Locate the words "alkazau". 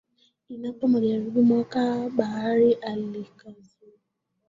2.89-3.93